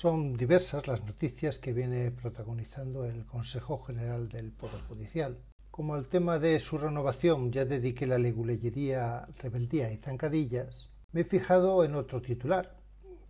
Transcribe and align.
Son 0.00 0.32
diversas 0.32 0.88
las 0.88 1.04
noticias 1.04 1.58
que 1.58 1.74
viene 1.74 2.10
protagonizando 2.10 3.04
el 3.04 3.26
Consejo 3.26 3.82
General 3.82 4.30
del 4.30 4.50
Poder 4.50 4.80
Judicial. 4.88 5.36
Como 5.70 5.94
al 5.94 6.06
tema 6.06 6.38
de 6.38 6.58
su 6.58 6.78
renovación 6.78 7.52
ya 7.52 7.66
dediqué 7.66 8.06
la 8.06 8.16
leguleyería 8.16 9.26
Rebeldía 9.36 9.92
y 9.92 9.98
Zancadillas, 9.98 10.94
me 11.12 11.20
he 11.20 11.24
fijado 11.24 11.84
en 11.84 11.96
otro 11.96 12.22
titular, 12.22 12.80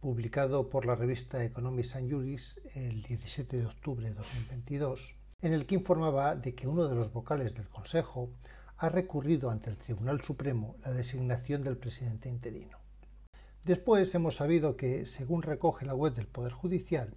publicado 0.00 0.70
por 0.70 0.86
la 0.86 0.94
revista 0.94 1.44
Economics 1.44 1.96
and 1.96 2.10
Juris 2.10 2.58
el 2.74 3.02
17 3.02 3.58
de 3.58 3.66
octubre 3.66 4.08
de 4.08 4.14
2022, 4.14 5.16
en 5.42 5.52
el 5.52 5.66
que 5.66 5.74
informaba 5.74 6.34
de 6.34 6.54
que 6.54 6.66
uno 6.66 6.88
de 6.88 6.94
los 6.94 7.12
vocales 7.12 7.54
del 7.54 7.68
Consejo 7.68 8.30
ha 8.78 8.88
recurrido 8.88 9.50
ante 9.50 9.68
el 9.68 9.76
Tribunal 9.76 10.22
Supremo 10.22 10.76
la 10.82 10.92
designación 10.92 11.60
del 11.60 11.76
presidente 11.76 12.30
interino. 12.30 12.83
Después 13.64 14.14
hemos 14.14 14.36
sabido 14.36 14.76
que, 14.76 15.06
según 15.06 15.40
recoge 15.40 15.86
la 15.86 15.94
web 15.94 16.12
del 16.12 16.26
Poder 16.26 16.52
Judicial, 16.52 17.14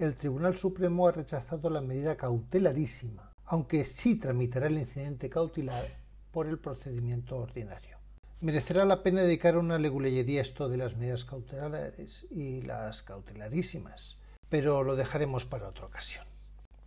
el 0.00 0.16
Tribunal 0.16 0.56
Supremo 0.56 1.06
ha 1.06 1.12
rechazado 1.12 1.70
la 1.70 1.80
medida 1.80 2.16
cautelarísima, 2.16 3.32
aunque 3.44 3.84
sí 3.84 4.16
tramitará 4.16 4.66
el 4.66 4.78
incidente 4.78 5.30
cautelar 5.30 5.86
por 6.32 6.48
el 6.48 6.58
procedimiento 6.58 7.36
ordinario. 7.36 7.98
Merecerá 8.40 8.84
la 8.84 9.04
pena 9.04 9.22
dedicar 9.22 9.56
una 9.56 9.78
leguleyería 9.78 10.42
esto 10.42 10.68
de 10.68 10.76
las 10.76 10.96
medidas 10.96 11.24
cautelares 11.24 12.26
y 12.32 12.62
las 12.62 13.04
cautelarísimas, 13.04 14.16
pero 14.48 14.82
lo 14.82 14.96
dejaremos 14.96 15.44
para 15.44 15.68
otra 15.68 15.86
ocasión. 15.86 16.26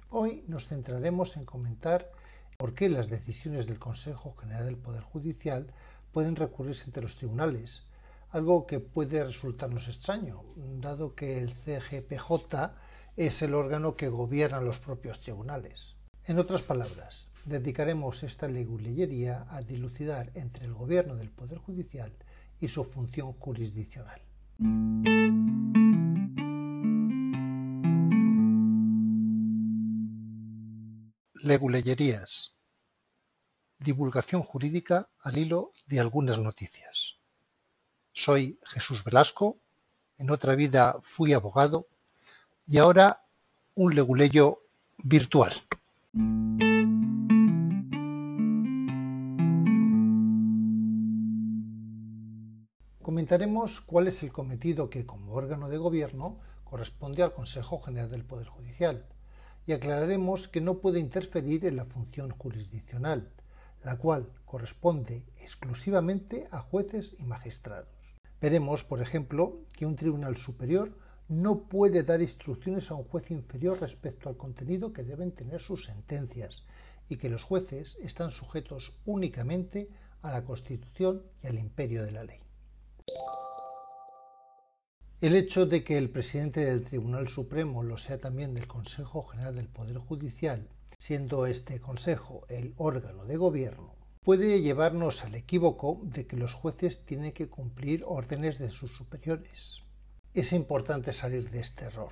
Hoy 0.10 0.44
nos 0.48 0.68
centraremos 0.68 1.38
en 1.38 1.46
comentar 1.46 2.12
por 2.58 2.74
qué 2.74 2.90
las 2.90 3.10
decisiones 3.10 3.66
del 3.66 3.80
Consejo 3.80 4.36
General 4.36 4.66
del 4.66 4.76
Poder 4.76 5.04
Judicial 5.04 5.74
pueden 6.12 6.36
recurrirse 6.36 6.84
ante 6.88 7.02
los 7.02 7.16
tribunales, 7.16 7.84
algo 8.32 8.68
que 8.68 8.80
puede 8.80 9.24
resultarnos 9.24 9.88
extraño, 9.88 10.44
dado 10.56 11.16
que 11.16 11.40
el 11.40 11.50
CGPJ 11.52 12.74
es 13.16 13.42
el 13.42 13.54
órgano 13.54 13.96
que 13.96 14.08
gobierna 14.08 14.62
los 14.62 14.80
propios 14.80 15.20
tribunales. 15.20 15.96
En 16.26 16.38
otras 16.38 16.62
palabras, 16.62 17.30
dedicaremos 17.46 18.24
esta 18.24 18.48
leguleyería 18.48 19.48
a 19.50 19.62
dilucidar 19.62 20.32
entre 20.36 20.66
el 20.66 20.74
gobierno 20.74 21.16
del 21.16 21.32
Poder 21.32 21.58
Judicial 21.58 22.14
y 22.60 22.68
su 22.68 22.84
función 22.84 23.34
jurisdiccional. 23.34 24.22
Leguleyerías. 31.42 32.54
Divulgación 33.80 34.44
jurídica 34.44 35.10
al 35.20 35.38
hilo 35.38 35.72
de 35.88 36.00
algunas 36.00 36.38
noticias. 36.38 37.19
Soy 38.22 38.60
Jesús 38.64 39.06
Velasco, 39.06 39.60
en 40.18 40.30
otra 40.30 40.56
vida 40.56 41.00
fui 41.04 41.32
abogado 41.32 41.88
y 42.68 42.78
ahora 42.78 43.24
un 43.76 43.96
leguleyo 43.96 44.60
virtual. 44.98 45.54
Comentaremos 53.02 53.80
cuál 53.80 54.10
es 54.10 54.22
el 54.22 54.34
cometido 54.34 54.90
que 54.90 55.06
como 55.06 55.32
órgano 55.32 55.70
de 55.70 55.78
gobierno 55.78 56.40
corresponde 56.66 57.24
al 57.24 57.34
Consejo 57.34 57.80
General 57.80 58.12
del 58.12 58.26
Poder 58.26 58.48
Judicial 58.48 59.06
y 59.66 59.72
aclararemos 59.72 60.50
que 60.50 60.60
no 60.60 60.80
puede 60.80 61.00
interferir 61.00 61.66
en 61.66 61.78
la 61.78 61.86
función 61.86 62.32
jurisdiccional, 62.32 63.32
la 63.82 63.98
cual 63.98 64.30
corresponde 64.44 65.24
exclusivamente 65.38 66.50
a 66.52 66.60
jueces 66.60 67.16
y 67.18 67.24
magistrados. 67.24 67.99
Veremos, 68.42 68.84
por 68.84 69.02
ejemplo, 69.02 69.60
que 69.74 69.86
un 69.86 69.96
tribunal 69.96 70.38
superior 70.38 70.96
no 71.28 71.68
puede 71.68 72.04
dar 72.04 72.22
instrucciones 72.22 72.90
a 72.90 72.96
un 72.96 73.04
juez 73.04 73.30
inferior 73.32 73.80
respecto 73.80 74.30
al 74.30 74.38
contenido 74.38 74.94
que 74.94 75.04
deben 75.04 75.32
tener 75.32 75.62
sus 75.62 75.86
sentencias 75.86 76.66
y 77.10 77.18
que 77.18 77.30
los 77.30 77.44
jueces 77.44 77.98
están 78.02 78.30
sujetos 78.30 79.02
únicamente 79.06 79.90
a 80.22 80.32
la 80.32 80.44
Constitución 80.44 81.24
y 81.44 81.48
al 81.48 81.60
imperio 81.60 82.04
de 82.04 82.12
la 82.12 82.24
ley. 82.24 82.40
El 85.22 85.36
hecho 85.36 85.66
de 85.66 85.84
que 85.84 85.98
el 85.98 86.10
presidente 86.10 86.64
del 86.64 86.86
Tribunal 86.86 87.28
Supremo 87.28 87.84
lo 87.84 87.98
sea 87.98 88.22
también 88.22 88.54
del 88.54 88.68
Consejo 88.68 89.24
General 89.24 89.54
del 89.54 89.68
Poder 89.68 89.98
Judicial, 89.98 90.70
siendo 90.98 91.46
este 91.46 91.82
Consejo 91.82 92.46
el 92.48 92.74
órgano 92.78 93.26
de 93.26 93.36
gobierno, 93.36 93.99
puede 94.30 94.62
llevarnos 94.62 95.26
al 95.26 95.34
equívoco 95.34 96.02
de 96.04 96.28
que 96.28 96.38
los 96.38 96.54
jueces 96.54 97.04
tienen 97.04 97.32
que 97.32 97.50
cumplir 97.50 98.04
órdenes 98.06 98.60
de 98.60 98.70
sus 98.70 98.92
superiores. 98.92 99.82
Es 100.36 100.54
importante 100.54 101.14
salir 101.14 101.50
de 101.50 101.60
este 101.62 101.86
error, 101.86 102.12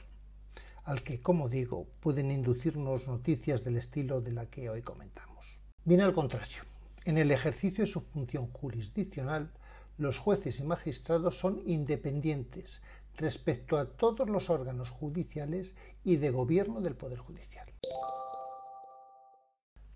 al 0.83 1.03
que, 1.03 1.21
como 1.21 1.47
digo, 1.47 1.85
pueden 1.99 2.31
inducirnos 2.31 3.07
noticias 3.07 3.63
del 3.63 3.77
estilo 3.77 4.19
de 4.19 4.31
la 4.31 4.47
que 4.47 4.67
hoy 4.67 4.81
comentamos. 4.81 5.61
Bien 5.85 6.01
al 6.01 6.15
contrario, 6.15 6.63
en 7.05 7.19
el 7.19 7.29
ejercicio 7.29 7.85
de 7.85 7.91
su 7.91 8.01
función 8.01 8.47
jurisdiccional, 8.47 9.51
los 9.99 10.17
jueces 10.17 10.59
y 10.59 10.63
magistrados 10.63 11.37
son 11.37 11.61
independientes 11.67 12.81
respecto 13.15 13.77
a 13.77 13.91
todos 13.95 14.27
los 14.27 14.49
órganos 14.49 14.89
judiciales 14.89 15.75
y 16.03 16.15
de 16.15 16.31
gobierno 16.31 16.81
del 16.81 16.95
Poder 16.95 17.19
Judicial. 17.19 17.71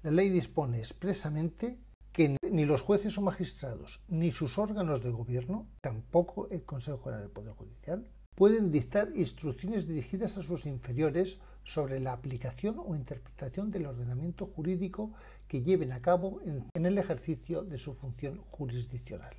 La 0.04 0.12
ley 0.12 0.30
dispone 0.30 0.78
expresamente 0.78 1.80
que 2.14 2.36
ni 2.50 2.66
los 2.66 2.82
jueces 2.82 3.18
o 3.18 3.22
magistrados, 3.22 4.02
ni 4.10 4.32
sus 4.32 4.58
órganos 4.58 5.02
de 5.02 5.12
gobierno, 5.12 5.68
tampoco 5.80 6.50
el 6.50 6.64
Consejo 6.64 6.98
General 6.98 7.22
del 7.22 7.32
Poder 7.32 7.54
Judicial, 7.54 8.06
pueden 8.36 8.72
dictar 8.72 9.12
instrucciones 9.16 9.88
dirigidas 9.88 10.38
a 10.38 10.42
sus 10.42 10.66
inferiores 10.66 11.40
sobre 11.64 12.00
la 12.00 12.12
aplicación 12.12 12.78
o 12.80 12.96
interpretación 12.96 13.72
del 13.72 13.86
ordenamiento 13.86 14.46
jurídico 14.46 15.14
que 15.48 15.64
lleven 15.64 15.92
a 15.94 16.02
cabo 16.02 16.42
en, 16.44 16.86
el 16.86 16.98
ejercicio 16.98 17.64
de 17.64 17.78
su 17.78 17.94
función 17.94 18.42
jurisdiccional. 18.50 19.36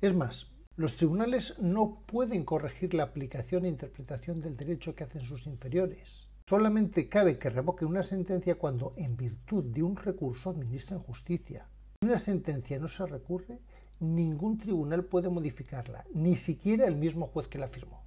Es 0.00 0.14
más, 0.14 0.50
los 0.76 0.96
tribunales 0.96 1.58
no 1.58 2.00
pueden 2.06 2.44
corregir 2.44 2.94
la 2.94 3.04
aplicación 3.04 3.64
e 3.64 3.68
interpretación 3.68 4.40
del 4.40 4.56
derecho 4.56 4.94
que 4.94 5.04
hacen 5.04 5.22
sus 5.22 5.46
inferiores. 5.46 6.28
Solamente 6.48 7.08
cabe 7.08 7.38
que 7.38 7.50
revoque 7.50 7.84
una 7.84 8.02
sentencia 8.02 8.56
cuando, 8.56 8.92
en 8.96 9.16
virtud 9.16 9.64
de 9.64 9.82
un 9.82 9.96
recurso, 9.96 10.50
administran 10.50 11.00
justicia 11.00 11.66
una 12.04 12.18
sentencia 12.18 12.78
no 12.78 12.88
se 12.88 13.06
recurre, 13.06 13.60
ningún 14.00 14.58
tribunal 14.58 15.04
puede 15.04 15.28
modificarla, 15.28 16.04
ni 16.12 16.36
siquiera 16.36 16.86
el 16.86 16.96
mismo 16.96 17.26
juez 17.26 17.48
que 17.48 17.58
la 17.58 17.68
firmó. 17.68 18.02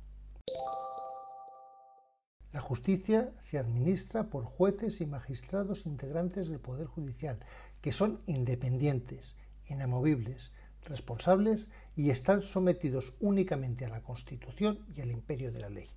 La 2.54 2.62
justicia 2.62 3.34
se 3.38 3.58
administra 3.58 4.30
por 4.30 4.46
jueces 4.46 5.02
y 5.02 5.06
magistrados 5.06 5.86
integrantes 5.86 6.48
del 6.48 6.60
Poder 6.60 6.88
Judicial, 6.88 7.40
que 7.82 7.92
son 7.92 8.22
independientes, 8.26 9.36
inamovibles, 9.68 10.54
responsables 10.86 11.70
y 11.96 12.10
están 12.10 12.42
sometidos 12.42 13.16
únicamente 13.20 13.86
a 13.86 13.90
la 13.90 14.02
Constitución 14.02 14.86
y 14.96 15.02
al 15.02 15.12
imperio 15.12 15.52
de 15.52 15.60
la 15.60 15.70
ley. 15.70 15.90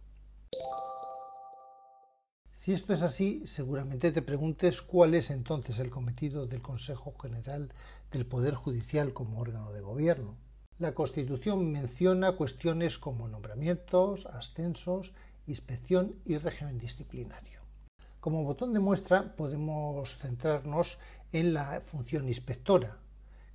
Si 2.61 2.75
esto 2.75 2.93
es 2.93 3.01
así, 3.03 3.43
seguramente 3.47 4.13
te 4.13 4.21
preguntes 4.21 4.83
cuál 4.83 5.15
es 5.15 5.31
entonces 5.31 5.79
el 5.79 5.89
cometido 5.89 6.47
del 6.47 6.61
Consejo 6.61 7.15
General 7.19 7.73
del 8.13 8.27
Poder 8.27 8.53
Judicial 8.53 9.15
como 9.15 9.41
órgano 9.41 9.73
de 9.73 9.81
gobierno. 9.81 10.37
La 10.79 10.93
Constitución 10.93 11.73
menciona 11.73 12.33
cuestiones 12.33 12.99
como 12.99 13.29
nombramientos, 13.29 14.27
ascensos, 14.27 15.15
inspección 15.47 16.17
y 16.27 16.37
régimen 16.37 16.79
disciplinario. 16.79 17.61
Como 18.21 18.45
botón 18.45 18.75
de 18.75 18.81
muestra 18.81 19.35
podemos 19.37 20.19
centrarnos 20.19 20.99
en 21.33 21.55
la 21.55 21.81
función 21.87 22.29
inspectora, 22.29 22.99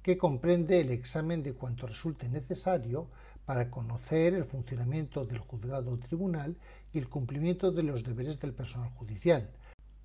que 0.01 0.17
comprende 0.17 0.81
el 0.81 0.89
examen 0.89 1.43
de 1.43 1.53
cuanto 1.53 1.85
resulte 1.85 2.27
necesario 2.27 3.11
para 3.45 3.69
conocer 3.69 4.33
el 4.33 4.45
funcionamiento 4.45 5.25
del 5.25 5.39
juzgado 5.39 5.91
o 5.91 5.99
tribunal 5.99 6.57
y 6.91 6.97
el 6.99 7.09
cumplimiento 7.09 7.71
de 7.71 7.83
los 7.83 8.03
deberes 8.03 8.39
del 8.39 8.53
personal 8.53 8.89
judicial, 8.91 9.51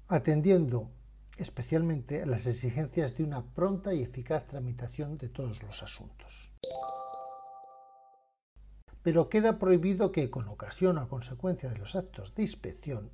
atendiendo 0.08 0.90
especialmente 1.38 2.22
a 2.22 2.26
las 2.26 2.46
exigencias 2.46 3.16
de 3.16 3.24
una 3.24 3.42
pronta 3.42 3.94
y 3.94 4.02
eficaz 4.02 4.46
tramitación 4.46 5.16
de 5.16 5.28
todos 5.28 5.62
los 5.62 5.82
asuntos. 5.82 6.50
Pero 9.02 9.30
queda 9.30 9.58
prohibido 9.58 10.12
que, 10.12 10.28
con 10.28 10.46
ocasión 10.48 10.98
o 10.98 11.00
a 11.00 11.08
consecuencia 11.08 11.70
de 11.70 11.78
los 11.78 11.96
actos 11.96 12.34
de 12.34 12.42
inspección, 12.42 13.10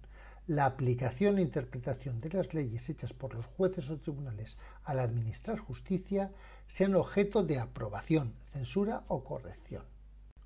la 0.48 0.64
aplicación 0.64 1.38
e 1.38 1.42
interpretación 1.42 2.20
de 2.20 2.30
las 2.30 2.54
leyes 2.54 2.88
hechas 2.88 3.12
por 3.12 3.34
los 3.34 3.46
jueces 3.46 3.90
o 3.90 3.98
tribunales 3.98 4.58
al 4.82 4.98
administrar 4.98 5.58
justicia 5.58 6.32
sean 6.66 6.96
objeto 6.96 7.44
de 7.44 7.58
aprobación, 7.60 8.34
censura 8.52 9.04
o 9.06 9.22
corrección. 9.22 9.84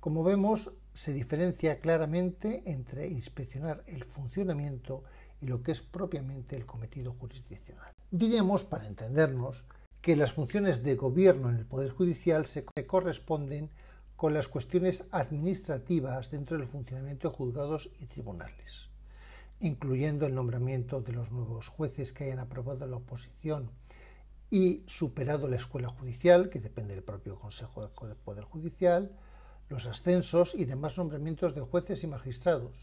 Como 0.01 0.23
vemos, 0.23 0.71
se 0.95 1.13
diferencia 1.13 1.79
claramente 1.79 2.63
entre 2.65 3.07
inspeccionar 3.07 3.83
el 3.85 4.03
funcionamiento 4.03 5.03
y 5.39 5.45
lo 5.45 5.61
que 5.61 5.73
es 5.73 5.81
propiamente 5.81 6.55
el 6.55 6.65
cometido 6.65 7.13
jurisdiccional. 7.13 7.93
Diremos, 8.09 8.65
para 8.65 8.87
entendernos, 8.87 9.63
que 10.01 10.15
las 10.15 10.31
funciones 10.31 10.81
de 10.81 10.95
gobierno 10.95 11.51
en 11.51 11.57
el 11.57 11.67
Poder 11.67 11.91
Judicial 11.91 12.47
se 12.47 12.65
corresponden 12.87 13.69
con 14.15 14.33
las 14.33 14.47
cuestiones 14.47 15.07
administrativas 15.11 16.31
dentro 16.31 16.57
del 16.57 16.67
funcionamiento 16.67 17.29
de 17.29 17.35
juzgados 17.35 17.91
y 17.99 18.07
tribunales, 18.07 18.89
incluyendo 19.59 20.25
el 20.25 20.33
nombramiento 20.33 21.01
de 21.01 21.13
los 21.13 21.31
nuevos 21.31 21.67
jueces 21.67 22.11
que 22.11 22.23
hayan 22.23 22.39
aprobado 22.39 22.87
la 22.87 22.97
oposición 22.97 23.69
y 24.49 24.81
superado 24.87 25.47
la 25.47 25.57
escuela 25.57 25.89
judicial, 25.89 26.49
que 26.49 26.59
depende 26.59 26.95
del 26.95 27.03
propio 27.03 27.35
Consejo 27.35 27.87
del 27.87 28.15
Poder 28.15 28.45
Judicial, 28.45 29.11
los 29.71 29.85
ascensos 29.85 30.53
y 30.53 30.65
demás 30.65 30.97
nombramientos 30.97 31.55
de 31.55 31.61
jueces 31.61 32.03
y 32.03 32.07
magistrados, 32.07 32.75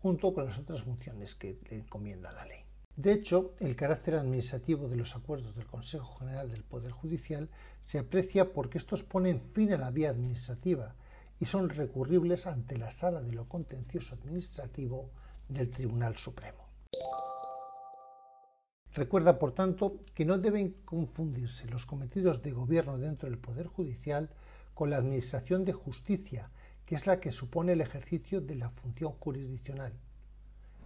junto 0.00 0.32
con 0.32 0.46
las 0.46 0.58
otras 0.58 0.82
funciones 0.82 1.34
que 1.34 1.58
le 1.68 1.76
encomienda 1.76 2.32
la 2.32 2.46
ley. 2.46 2.64
De 2.96 3.12
hecho, 3.12 3.54
el 3.60 3.76
carácter 3.76 4.14
administrativo 4.14 4.88
de 4.88 4.96
los 4.96 5.14
acuerdos 5.14 5.54
del 5.54 5.66
Consejo 5.66 6.18
General 6.18 6.50
del 6.50 6.64
Poder 6.64 6.92
Judicial 6.92 7.50
se 7.84 7.98
aprecia 7.98 8.52
porque 8.54 8.78
estos 8.78 9.02
ponen 9.02 9.42
fin 9.52 9.72
a 9.74 9.76
la 9.76 9.90
vía 9.90 10.10
administrativa 10.10 10.94
y 11.38 11.44
son 11.44 11.68
recurribles 11.68 12.46
ante 12.46 12.78
la 12.78 12.90
Sala 12.90 13.20
de 13.20 13.32
lo 13.32 13.46
Contencioso 13.46 14.14
Administrativo 14.14 15.10
del 15.48 15.70
Tribunal 15.70 16.16
Supremo. 16.16 16.64
Recuerda, 18.94 19.38
por 19.38 19.52
tanto, 19.52 19.98
que 20.14 20.24
no 20.24 20.38
deben 20.38 20.72
confundirse 20.84 21.68
los 21.68 21.84
cometidos 21.86 22.42
de 22.42 22.52
gobierno 22.52 22.98
dentro 22.98 23.28
del 23.28 23.38
Poder 23.38 23.66
Judicial 23.66 24.30
con 24.80 24.88
la 24.88 24.96
Administración 24.96 25.66
de 25.66 25.74
Justicia, 25.74 26.50
que 26.86 26.94
es 26.94 27.06
la 27.06 27.20
que 27.20 27.30
supone 27.30 27.72
el 27.72 27.82
ejercicio 27.82 28.40
de 28.40 28.54
la 28.54 28.70
función 28.70 29.12
jurisdiccional. 29.12 29.92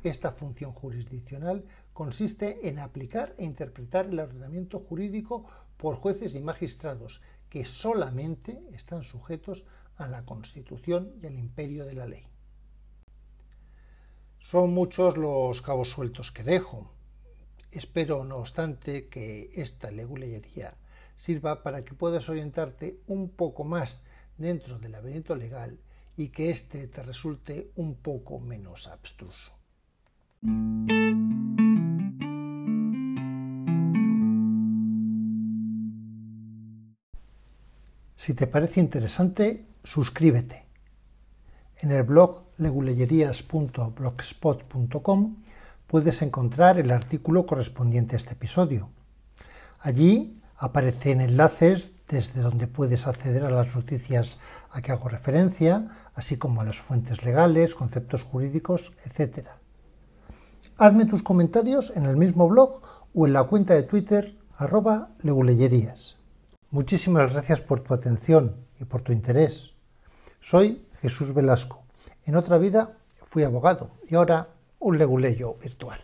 Esta 0.02 0.32
función 0.32 0.72
jurisdiccional 0.72 1.64
consiste 1.92 2.68
en 2.68 2.80
aplicar 2.80 3.36
e 3.38 3.44
interpretar 3.44 4.06
el 4.06 4.18
ordenamiento 4.18 4.80
jurídico 4.80 5.46
por 5.76 5.94
jueces 5.94 6.34
y 6.34 6.40
magistrados 6.40 7.20
que 7.48 7.64
solamente 7.64 8.64
están 8.72 9.04
sujetos 9.04 9.64
a 9.96 10.08
la 10.08 10.24
Constitución 10.24 11.12
y 11.22 11.26
al 11.28 11.38
imperio 11.38 11.86
de 11.86 11.94
la 11.94 12.08
ley. 12.08 12.26
Son 14.40 14.74
muchos 14.74 15.16
los 15.16 15.62
cabos 15.62 15.90
sueltos 15.90 16.32
que 16.32 16.42
dejo. 16.42 16.90
Espero, 17.70 18.24
no 18.24 18.38
obstante, 18.38 19.08
que 19.08 19.52
esta 19.54 19.92
leguleyería 19.92 20.76
sirva 21.16 21.62
para 21.62 21.84
que 21.84 21.94
puedas 21.94 22.28
orientarte 22.28 23.00
un 23.06 23.30
poco 23.30 23.64
más 23.64 24.02
dentro 24.36 24.78
del 24.78 24.92
laberinto 24.92 25.34
legal 25.34 25.78
y 26.16 26.28
que 26.28 26.50
éste 26.50 26.86
te 26.86 27.02
resulte 27.02 27.72
un 27.76 27.94
poco 27.96 28.38
menos 28.40 28.88
abstruso. 28.88 29.52
Si 38.16 38.32
te 38.32 38.46
parece 38.46 38.80
interesante, 38.80 39.66
suscríbete. 39.82 40.64
En 41.76 41.90
el 41.90 42.04
blog 42.04 42.44
leguleyerías.blogspot.com 42.56 45.42
puedes 45.86 46.22
encontrar 46.22 46.78
el 46.78 46.90
artículo 46.90 47.44
correspondiente 47.44 48.16
a 48.16 48.18
este 48.18 48.32
episodio. 48.32 48.88
Allí 49.80 50.40
aparecen 50.64 51.20
enlaces 51.20 51.92
desde 52.08 52.40
donde 52.40 52.66
puedes 52.66 53.06
acceder 53.06 53.44
a 53.44 53.50
las 53.50 53.76
noticias 53.76 54.40
a 54.70 54.80
que 54.80 54.92
hago 54.92 55.10
referencia, 55.10 55.90
así 56.14 56.38
como 56.38 56.62
a 56.62 56.64
las 56.64 56.78
fuentes 56.78 57.22
legales, 57.22 57.74
conceptos 57.74 58.22
jurídicos, 58.22 58.94
etc. 59.04 59.48
Hazme 60.78 61.04
tus 61.04 61.22
comentarios 61.22 61.92
en 61.94 62.06
el 62.06 62.16
mismo 62.16 62.48
blog 62.48 62.80
o 63.12 63.26
en 63.26 63.34
la 63.34 63.44
cuenta 63.44 63.74
de 63.74 63.82
Twitter 63.82 64.38
arroba. 64.56 65.10
Muchísimas 66.70 67.30
gracias 67.30 67.60
por 67.60 67.80
tu 67.80 67.92
atención 67.92 68.56
y 68.80 68.84
por 68.84 69.02
tu 69.02 69.12
interés. 69.12 69.74
Soy 70.40 70.86
Jesús 71.02 71.34
Velasco. 71.34 71.84
En 72.24 72.36
otra 72.36 72.56
vida 72.56 72.96
fui 73.26 73.44
abogado 73.44 73.90
y 74.08 74.14
ahora 74.14 74.48
un 74.78 74.96
leguleyo 74.96 75.54
virtual. 75.62 76.00